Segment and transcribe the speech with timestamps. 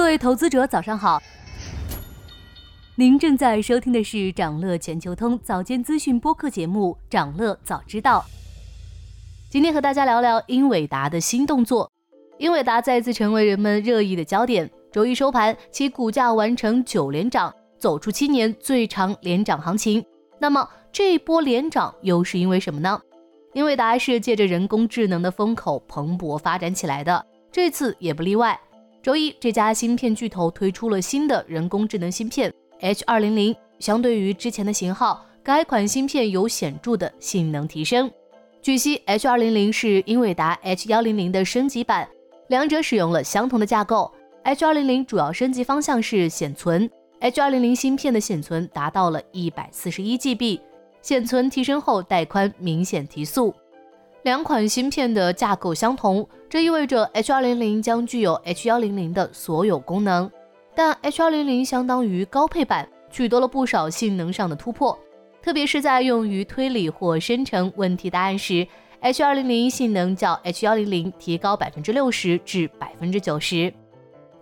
[0.00, 1.22] 各位投资者，早上好。
[2.94, 8.24] 您正在收听的是长乐全球通早间资讯播客节目《长乐早知道》。
[9.50, 11.92] 今天和大家聊聊英伟达的新动作。
[12.38, 14.68] 英伟达再次成为人们热议的焦点。
[14.90, 20.02] 周一收盘，其股价完成九连涨，走出七年最长连涨行情。
[20.38, 22.98] 那么这一波连涨又是因为什么呢？
[23.52, 28.58] 英伟达是借着人工智能的风口蓬勃发展起来的，这次也不例外。
[29.02, 38.10] 周一，这家芯片巨头推出了新的人工智能芯片 H200，相对于之前的型号，该款芯片有显著的性能提升。
[38.60, 42.06] 据悉，H200 是英伟达 H100 的升级版，
[42.48, 44.12] 两者使用了相同的架构。
[44.44, 46.90] H200 主要升级方向是显存
[47.22, 50.60] ，H200 芯片的显存达到了一百四十一 GB，
[51.00, 53.54] 显存提升后带宽明显提速。
[54.22, 60.30] 两款芯片的架构相同，这意味着 H200 将具有 H100 的所有功能，
[60.74, 64.98] 但 H200 相当于高配版，取得了不少性能上的突破，
[65.40, 68.66] 特别是在用于推理或生成问题答案时
[69.00, 73.72] ，H200 性能较 H100 提高百分之六十至百分之九十。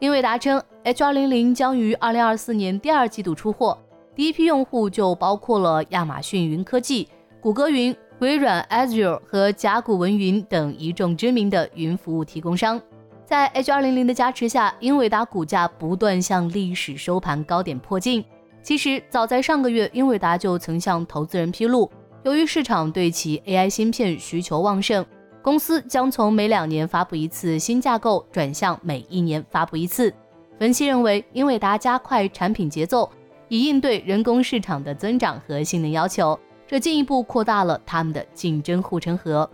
[0.00, 3.78] 英伟达称，H200 将于二零二四年第二季度出货，
[4.16, 7.06] 第一批用户就包括了亚马逊云科技、
[7.40, 7.96] 谷歌云。
[8.20, 12.80] 微软 Azure 和甲骨文云等一众知名的云服务提供商，
[13.24, 18.24] 在 H200 的加持下，英伟达股价不断向历史收盘高点迫近。
[18.60, 21.88] 其实，早在上个月，英伟达就曾向投资人披露，
[22.24, 25.06] 由于市场对其 AI 芯片需求旺盛，
[25.40, 30.12] 公司将从每两年发布一次新架构转向每一年发布一次。
[30.58, 33.08] 分析认为，英伟达加快产品节奏，
[33.46, 36.36] 以应对人工市场的增长和性能要求。
[36.68, 39.48] 这进一步扩大了他们的竞争护城河，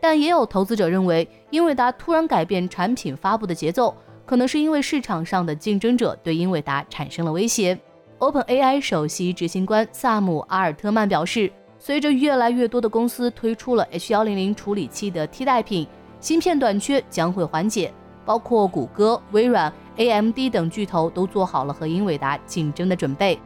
[0.00, 7.78] 但也有投资者认为，英伟达突然改变产品发布的节奏，可能是因为市场上的竞争者对英伟达产生了威胁。
[8.18, 15.86] OpenAI 首席执行官萨姆阿尔特曼表示，随着越来越多的公司推出了 H100 处理器的替代品，
[16.18, 17.92] 芯片短缺将会缓解。
[18.24, 23.38] 包括谷歌、微软、AMD 等巨头都做好了和英伟达竞争的准备，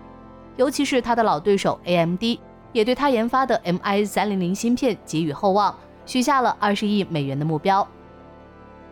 [0.56, 2.22] 尤其是他的老对手 AMD。
[2.72, 5.74] 也对他研发的 MI 三零零芯片给予厚望，
[6.06, 7.86] 许下了二十亿美元的目标。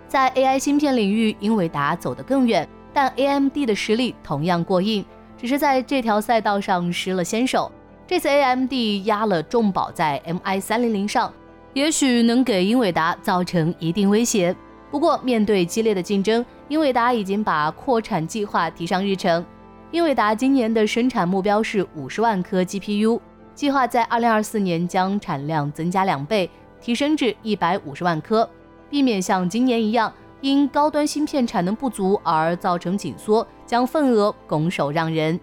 [0.08, 5.04] 在 AI 芯片领域，英伟达走得更远，但 AMD 的实力同样过硬，
[5.36, 7.70] 只是在这条赛道上失了先手。
[8.06, 8.72] 这次 AMD
[9.04, 11.32] 压了重宝在 MI 三零零上，
[11.74, 14.54] 也许能给英伟达造成一定威胁。
[14.92, 19.44] 不过，面对激烈的竞争，英伟达已经把扩产计划提上日程。
[19.90, 23.20] 英伟达今年的生产目标是五十万颗 GPU。
[23.56, 28.48] 计划在二零二四年将产量增加两倍，提升至一百五十万颗，
[28.90, 30.12] 避免像今年一样
[30.42, 35.40] 因高端芯片产能不足而造成紧缩，将份额拱手让人。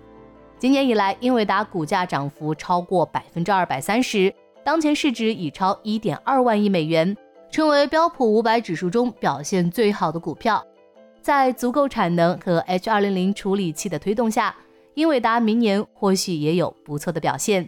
[0.59, 4.31] 今年以来，英伟达股价涨幅超过百分之二百三十，
[4.63, 7.17] 当前市值已超一点二万亿美元，
[7.49, 10.63] 成为标普五百指数中表现最好的股票。
[11.19, 14.55] 在足够产能和 H 二零零处理器的推动下，
[14.93, 17.67] 英伟达明年或许也有不错的表现。